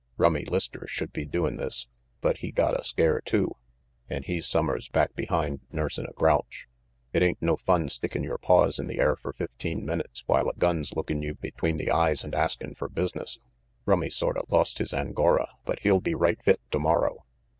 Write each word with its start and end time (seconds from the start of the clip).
Rummy 0.17 0.45
Lister 0.45 0.87
should 0.89 1.13
be 1.13 1.25
doin' 1.25 1.57
this, 1.57 1.87
but 2.21 2.37
he 2.37 2.51
gotta 2.51 2.83
scare, 2.83 3.21
too, 3.21 3.51
an' 4.09 4.23
he's 4.23 4.47
summers 4.47 4.89
back 4.89 5.13
behind 5.13 5.59
nursing 5.71 6.07
a 6.09 6.13
grouch. 6.13 6.67
It 7.13 7.21
ain't 7.21 7.39
no 7.39 7.55
fun 7.55 7.87
stickin' 7.87 8.23
your 8.23 8.39
paws 8.39 8.79
in 8.79 8.87
the 8.87 8.99
air 8.99 9.15
fer 9.15 9.31
fifteen 9.31 9.85
minutes 9.85 10.23
while 10.25 10.49
a 10.49 10.55
gun's 10.55 10.95
lookin' 10.95 11.21
you 11.21 11.35
between 11.35 11.77
the 11.77 11.91
eyes 11.91 12.23
and 12.23 12.33
askin' 12.33 12.73
fer 12.73 12.87
business. 12.89 13.37
Rummy 13.85 14.09
sorta 14.09 14.41
lost 14.49 14.79
his 14.79 14.91
angora, 14.91 15.47
but 15.65 15.81
he'll 15.81 16.01
be 16.01 16.15
right 16.15 16.41
fit 16.41 16.61
tomorrow." 16.71 17.23